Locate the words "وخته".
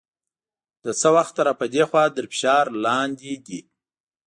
1.15-1.41